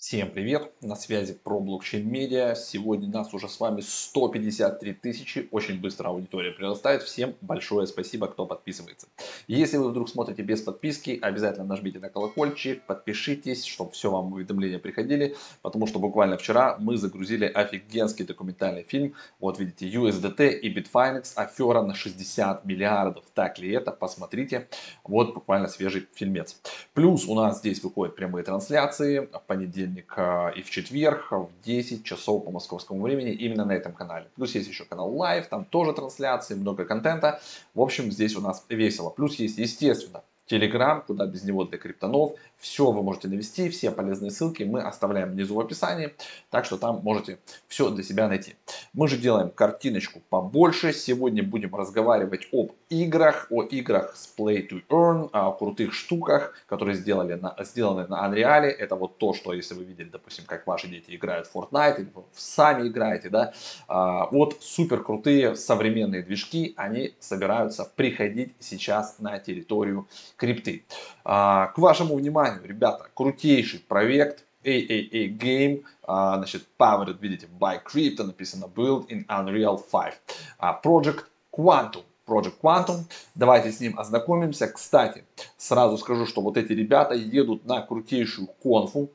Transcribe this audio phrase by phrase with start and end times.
[0.00, 0.72] Всем привет!
[0.80, 2.54] На связи про блокчейн медиа.
[2.54, 5.46] Сегодня нас уже с вами 153 тысячи.
[5.50, 7.02] Очень быстро аудитория прирастает.
[7.02, 9.08] Всем большое спасибо, кто подписывается.
[9.46, 14.78] Если вы вдруг смотрите без подписки, обязательно нажмите на колокольчик, подпишитесь, чтобы все вам уведомления
[14.78, 15.36] приходили.
[15.60, 19.14] Потому что буквально вчера мы загрузили офигенский документальный фильм.
[19.38, 23.26] Вот видите, USDT и Bitfinex афера на 60 миллиардов.
[23.34, 23.90] Так ли это?
[23.90, 24.66] Посмотрите.
[25.04, 26.58] Вот буквально свежий фильмец.
[26.94, 29.28] Плюс у нас здесь выходят прямые трансляции.
[29.30, 33.72] В понедельник понедельник а, и в четверг в 10 часов по московскому времени именно на
[33.72, 34.26] этом канале.
[34.36, 37.40] Плюс есть еще канал Live, там тоже трансляции, много контента.
[37.74, 39.10] В общем, здесь у нас весело.
[39.10, 42.32] Плюс есть, естественно, Telegram, куда без него для криптонов.
[42.58, 46.14] Все вы можете навести, все полезные ссылки мы оставляем внизу в описании,
[46.50, 48.54] так что там можете все для себя найти.
[48.92, 50.92] Мы же делаем картиночку побольше.
[50.92, 56.96] Сегодня будем разговаривать об играх, о играх с Play to Earn, о крутых штуках, которые
[56.96, 58.66] сделали на, сделаны на Unreal.
[58.66, 62.10] Это вот то, что если вы видели, допустим, как ваши дети играют в Fortnite, или
[62.14, 63.54] вы сами играете, да,
[63.88, 70.06] а, вот супер крутые современные движки, они собираются приходить сейчас на территорию
[70.40, 70.84] крипты.
[71.24, 78.24] А, к вашему вниманию, ребята, крутейший проект AAA Game, а, значит, powered, видите, by Crypto,
[78.24, 80.20] написано build in Unreal 5.
[80.58, 82.02] А, Project Quantum.
[82.26, 83.00] Project Quantum.
[83.34, 84.68] Давайте с ним ознакомимся.
[84.68, 85.24] Кстати,
[85.56, 89.10] сразу скажу, что вот эти ребята едут на крутейшую конфу,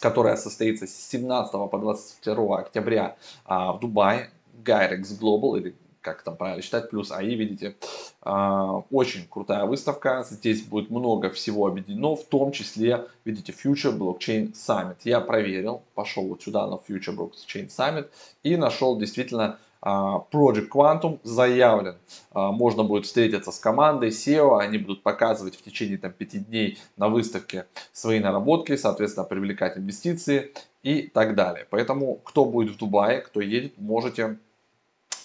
[0.00, 4.30] которая состоится с 17 по 22 октября а, в Дубае.
[4.64, 7.76] Gyrex Global или как там правильно считать, плюс АИ, видите.
[8.22, 14.52] А, очень крутая выставка, здесь будет много всего объединено, в том числе, видите, Future Blockchain
[14.52, 14.96] Summit.
[15.04, 18.08] Я проверил, пошел вот сюда на Future Blockchain Summit
[18.42, 21.96] и нашел действительно а, Project Quantum заявлен.
[22.32, 26.78] А, можно будет встретиться с командой SEO, они будут показывать в течение там, 5 дней
[26.96, 31.66] на выставке свои наработки, соответственно, привлекать инвестиции и так далее.
[31.70, 34.38] Поэтому, кто будет в Дубае, кто едет, можете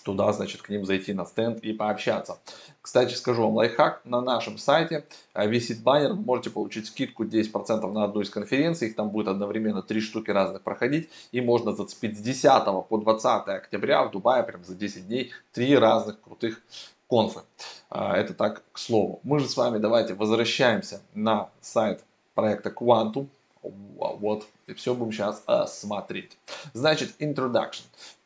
[0.06, 2.38] туда, значит, к ним зайти на стенд и пообщаться.
[2.82, 7.92] Кстати, скажу вам лайфхак, на нашем сайте э, висит баннер, вы можете получить скидку 10%
[7.92, 12.20] на одну из конференций, их там будет одновременно три штуки разных проходить, и можно зацепить
[12.20, 16.62] с 10 по 20 октября в Дубае, прям за 10 дней, три разных крутых
[17.10, 17.42] конфы.
[17.90, 19.20] А, это так к слову.
[19.24, 22.04] Мы же с вами давайте возвращаемся на сайт
[22.36, 23.28] проекта Quantum.
[23.64, 26.38] Вот, и все будем сейчас смотреть.
[26.74, 27.82] Значит, introduction.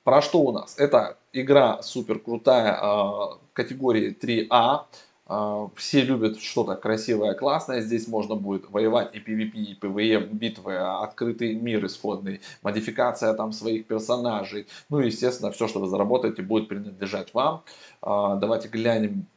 [0.09, 0.73] Про что у нас?
[0.79, 3.11] Это игра супер крутая э,
[3.53, 4.85] категории 3А.
[5.27, 7.81] Э, все любят что-то красивое, классное.
[7.81, 13.85] Здесь можно будет воевать и PvP, и PvE битвы, открытый мир исходный, модификация там своих
[13.85, 14.65] персонажей.
[14.89, 17.61] Ну и, естественно, все, что вы заработаете, будет принадлежать вам.
[18.01, 19.27] Давайте глянем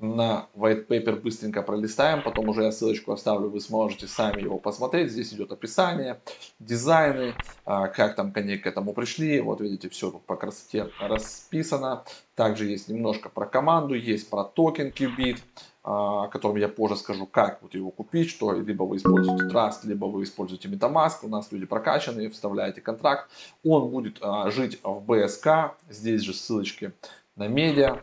[0.00, 5.12] на white paper быстренько пролистаем, потом уже я ссылочку оставлю, вы сможете сами его посмотреть.
[5.12, 6.20] Здесь идет описание,
[6.58, 7.34] дизайны,
[7.66, 9.40] а, как там коней к этому пришли.
[9.40, 12.04] Вот видите, все тут по красоте расписано.
[12.34, 15.38] Также есть немножко про команду, есть про токен Qubit,
[15.82, 19.80] а, о котором я позже скажу, как вот его купить, что либо вы используете Trust,
[19.84, 21.18] либо вы используете MetaMask.
[21.22, 23.30] У нас люди прокачанные, вставляете контракт.
[23.62, 26.92] Он будет а, жить в BSK, здесь же ссылочки
[27.36, 28.00] на медиа,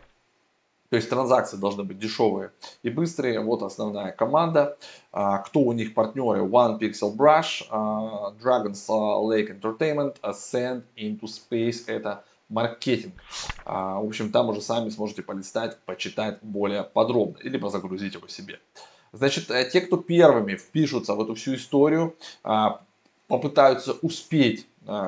[0.90, 3.40] то есть транзакции должны быть дешевые и быстрые.
[3.42, 4.78] Вот основная команда.
[5.12, 6.42] А, кто у них партнеры?
[6.42, 11.84] One Pixel Brush, а, Dragons Lake Entertainment, Ascend Into Space.
[11.88, 13.16] Это маркетинг.
[13.66, 17.38] А, в общем, там уже сами сможете полистать, почитать более подробно.
[17.44, 18.62] Или загрузить его себе.
[19.12, 22.16] Значит, э, те, кто первыми впишутся в эту всю историю,
[23.28, 24.68] попытаются успеть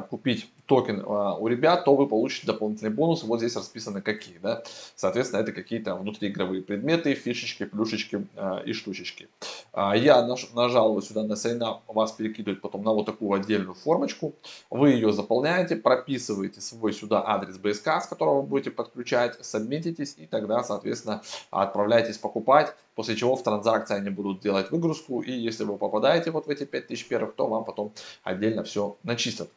[0.09, 3.25] купить токен а, у ребят, то вы получите дополнительные бонусы.
[3.25, 4.38] Вот здесь расписаны какие.
[4.38, 4.63] Да?
[4.96, 9.28] Соответственно, это какие-то внутриигровые предметы, фишечки, плюшечки а, и штучечки.
[9.74, 14.34] А, я нажал сюда на Up, вас перекидывает потом на вот такую отдельную формочку.
[14.69, 20.28] Вы ее заполняете, прописываете свой сюда адрес БСК, с которого вы будете подключать, сабмититесь и
[20.28, 22.75] тогда, соответственно, отправляйтесь покупать.
[22.94, 25.22] После чего в транзакции они будут делать выгрузку.
[25.22, 27.92] И если вы попадаете вот в эти 5000 первых, то вам потом
[28.24, 29.50] отдельно все начислят.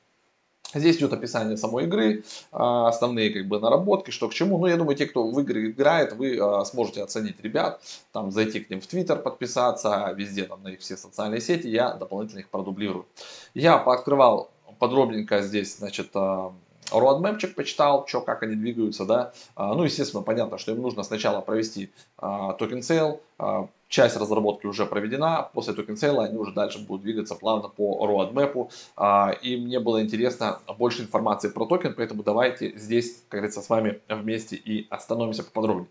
[0.75, 4.59] Здесь идет описание самой игры, а, основные как бы наработки, что к чему.
[4.59, 7.81] Ну, я думаю, те, кто в игры играет, вы а, сможете оценить ребят,
[8.13, 11.93] там зайти к ним в Твиттер, подписаться, везде там на их все социальные сети, я
[11.95, 13.07] дополнительно их продублирую.
[13.55, 16.53] Я пооткрывал подробненько здесь, значит, а,
[16.91, 19.33] roadmap чик почитал, что, как они двигаются, да.
[19.57, 23.23] Ну, естественно, понятно, что им нужно сначала провести token sale,
[23.93, 28.05] часть разработки уже проведена, после token sale а они уже дальше будут двигаться плавно по
[28.07, 28.71] roadmap.
[29.43, 34.01] И мне было интересно больше информации про токен, поэтому давайте здесь, как говорится, с вами
[34.09, 35.89] вместе и остановимся поподробнее.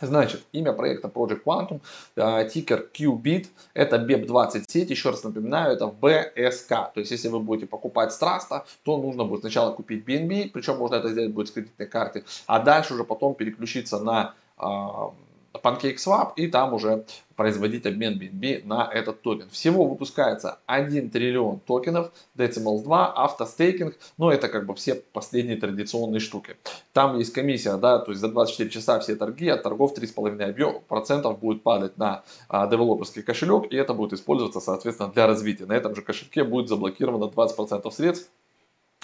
[0.00, 1.80] Значит, имя проекта Project Quantum,
[2.16, 6.68] э, тикер QBit, это BEP20 сеть, еще раз напоминаю, это BSC.
[6.68, 10.78] То есть, если вы будете покупать с Траста, то нужно будет сначала купить BNB, причем
[10.78, 15.12] можно это сделать будет с кредитной карты, а дальше уже потом переключиться на а,
[15.62, 17.04] PancakeSwap и там уже
[17.36, 19.48] производить обмен BNB на этот токен.
[19.50, 26.20] Всего выпускается 1 триллион токенов, Decimals 2, автостейкинг, но это как бы все последние традиционные
[26.20, 26.56] штуки.
[26.92, 31.62] Там есть комиссия, да, то есть за 24 часа все торги от торгов 3,5% будет
[31.62, 35.66] падать на а, девелоперский кошелек, и это будет использоваться, соответственно, для развития.
[35.66, 38.30] На этом же кошельке будет заблокировано 20% средств,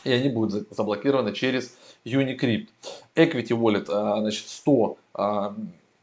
[0.05, 2.69] и они будут заблокированы через Unicrypt.
[3.15, 4.97] Equity Wallet, а, значит, 100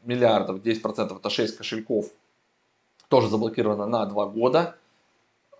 [0.08, 2.10] миллиардов, 10% это 6 кошельков,
[3.08, 4.76] тоже заблокировано на 2 года.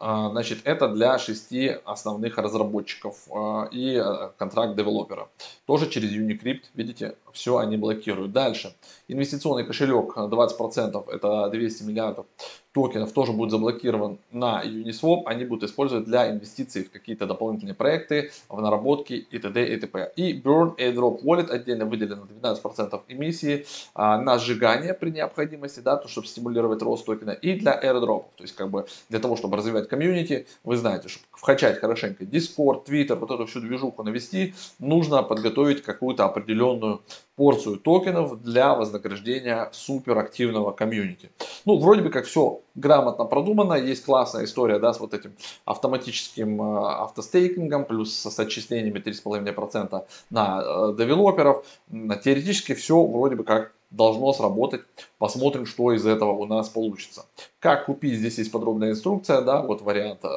[0.00, 5.29] А, значит, это для шести основных разработчиков а, и э, контракт девелопера.
[5.67, 8.33] Тоже через Unicrypt, видите, все они блокируют.
[8.33, 8.75] Дальше,
[9.09, 12.27] инвестиционный кошелек 20%, это 200 миллиардов
[12.73, 18.31] токенов тоже будет заблокирован на Uniswap, они будут использовать для инвестиций в какие-то дополнительные проекты,
[18.49, 19.75] в наработки и т.д.
[19.75, 20.12] и т.п.
[20.17, 26.09] И Burn Airdrop Wallet отдельно выделено 12% эмиссии а, на сжигание при необходимости, да, то,
[26.09, 29.88] чтобы стимулировать рост токена, и для airdrop, то есть как бы для того, чтобы развивать
[29.88, 35.82] комьюнити, вы знаете, чтобы вкачать хорошенько Discord, Twitter, вот эту всю движуху навести, нужно подготовить
[35.82, 37.02] какую-то определенную
[37.37, 41.31] порцию токенов для вознаграждения суперактивного комьюнити.
[41.64, 45.32] Ну, вроде бы как все грамотно продумано, есть классная история, да, с вот этим
[45.64, 51.64] автоматическим э, автостейкингом, плюс с отчислениями 3,5% на э, девелоперов.
[51.90, 54.82] Теоретически все вроде бы как должно сработать.
[55.19, 57.26] Посмотрим, что из этого у нас получится.
[57.58, 60.29] Как купить, здесь есть подробная инструкция, да, вот вариант, э,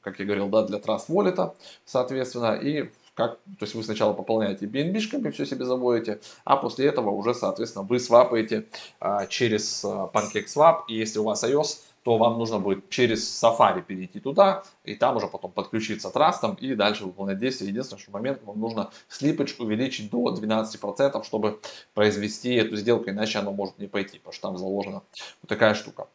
[0.00, 1.52] как я говорил, да, для Trust Wallet,
[1.84, 7.10] соответственно, и как, то есть вы сначала пополняете BNB-шками, все себе заводите, а после этого
[7.10, 8.66] уже, соответственно, вы свапаете
[8.98, 13.82] а, через а, PancakeSwap, и если у вас iOS, то вам нужно будет через Safari
[13.82, 17.68] перейти туда, и там уже потом подключиться трастом и дальше выполнять действия.
[17.68, 21.60] Единственный что момент, вам нужно слипач увеличить до 12%, чтобы
[21.94, 25.02] произвести эту сделку, иначе оно может не пойти, потому что там заложена
[25.42, 26.08] вот такая штука.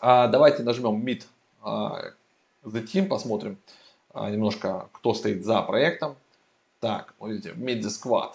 [0.00, 1.24] А, давайте нажмем Meet
[1.62, 2.12] а,
[2.64, 3.58] the Team, посмотрим,
[4.12, 6.16] а, немножко, кто стоит за проектом.
[6.80, 8.32] Так, вот видите, Meet the Squad.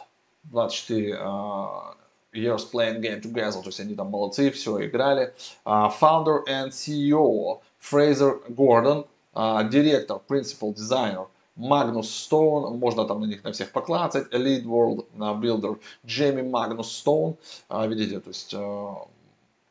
[0.52, 1.96] 24 uh,
[2.38, 5.34] years playing game together, то есть они там молодцы, все играли.
[5.66, 13.26] Uh, founder and CEO Фрейзер Гордон, uh, директор, principal designer Магнус Стоун, можно там на
[13.26, 17.36] них на всех поклацать, Elite World Builder Джейми Магнус Стоун,
[17.70, 18.56] видите, то есть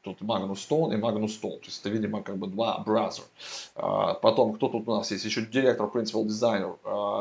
[0.06, 1.58] Тут Магнус Стоун и Магнус Стоун.
[1.58, 3.24] То есть это, видимо, как бы два brother.
[3.74, 5.24] А, потом, кто тут у нас есть?
[5.24, 6.76] Еще директор, principal designer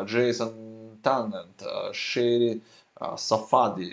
[0.06, 0.54] Джейсон
[1.02, 1.64] Таннент,
[1.94, 2.62] Шерри
[3.18, 3.92] Сафади,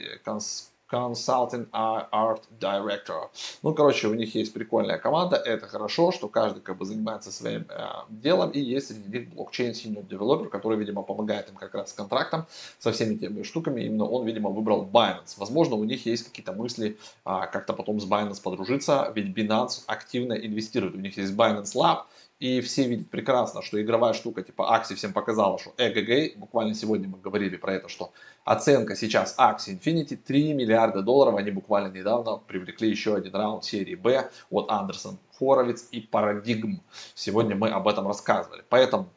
[0.92, 3.30] Consulting Art Director.
[3.62, 7.64] Ну, короче, у них есть прикольная команда, это хорошо, что каждый как бы занимается своим
[7.70, 11.90] э, делом, и есть среди них блокчейн senior developer, который, видимо, помогает им как раз
[11.90, 12.46] с контрактом,
[12.78, 15.34] со всеми теми штуками, именно он, видимо, выбрал Binance.
[15.38, 20.34] Возможно, у них есть какие-то мысли э, как-то потом с Binance подружиться, ведь Binance активно
[20.34, 22.02] инвестирует, у них есть Binance Lab,
[22.42, 27.08] и все видят прекрасно, что игровая штука типа Axie всем показала, что эгг, буквально сегодня
[27.08, 28.10] мы говорили про это, что
[28.42, 33.94] оценка сейчас Axie Infinity 3 миллиарда долларов, они буквально недавно привлекли еще один раунд серии
[33.94, 36.81] B от Андерсон Хоровиц и Paradigm.
[37.14, 38.64] Сегодня мы об этом рассказывали.
[38.69, 39.08] Поэтому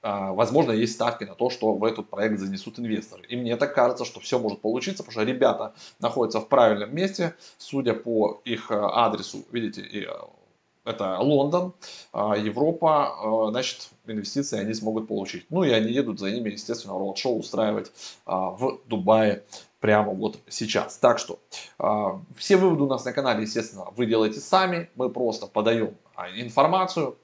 [0.00, 3.24] а, возможно, есть ставки на то, что в этот проект занесут инвесторы.
[3.28, 7.34] И мне так кажется, что все может получиться, потому что ребята находятся в правильном месте,
[7.56, 10.30] судя по их а, адресу, видите, а,
[10.88, 11.74] это Лондон,
[12.12, 15.46] а, Европа, а, значит, инвестиции они смогут получить.
[15.50, 17.92] Ну и они едут за ними, естественно, роуд-шоу устраивать
[18.24, 19.44] а, в Дубае
[19.80, 20.96] прямо вот сейчас.
[20.96, 21.38] Так что
[22.36, 24.90] все выводы у нас на канале, естественно, вы делаете сами.
[24.96, 25.94] Мы просто подаем
[26.34, 27.16] информацию.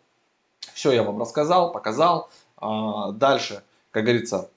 [0.73, 2.31] Все я вам рассказал, показал.
[2.61, 4.51] Дальше, как говорится,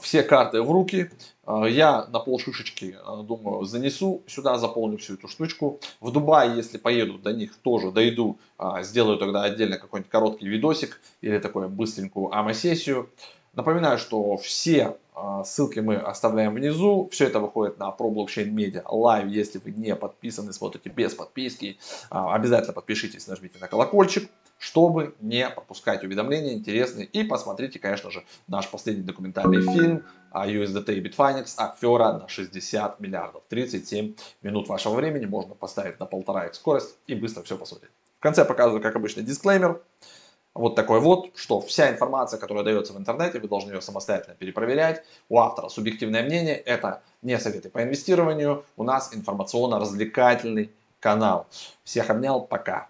[0.00, 1.10] все карты в руки.
[1.44, 5.80] А, я на полшишечки, а, думаю, занесу сюда, заполню всю эту штучку.
[6.00, 8.38] В Дубае, если поеду до них, тоже дойду,
[8.82, 13.08] сделаю тогда отдельно какой-нибудь короткий видосик или такую быстренькую АМА-сессию.
[13.54, 14.98] Напоминаю, что все
[15.44, 17.08] ссылки мы оставляем внизу.
[17.10, 19.28] Все это выходит на Pro Blockchain Media Live.
[19.28, 21.78] Если вы не подписаны, смотрите без подписки,
[22.10, 27.06] обязательно подпишитесь, нажмите на колокольчик чтобы не пропускать уведомления интересные.
[27.06, 33.42] И посмотрите, конечно же, наш последний документальный фильм USDT и Bitfinex афера на 60 миллиардов.
[33.48, 37.92] 37 минут вашего времени можно поставить на полтора x скорость и быстро все посмотреть.
[38.18, 39.80] В конце показываю, как обычно, дисклеймер.
[40.52, 45.04] вот такой вот, что вся информация, которая дается в интернете, вы должны ее самостоятельно перепроверять.
[45.28, 51.46] У автора субъективное мнение, это не советы по инвестированию, у нас информационно-развлекательный канал.
[51.84, 52.88] Всех обнял, пока.